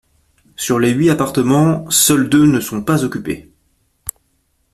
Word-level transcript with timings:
Sur 0.55 0.79
les 0.79 0.89
huit 0.93 1.11
appartements, 1.11 1.87
seuls 1.91 2.27
deux 2.27 2.47
ne 2.47 2.59
sont 2.59 2.81
pas 2.81 3.03
occupés. 3.03 3.51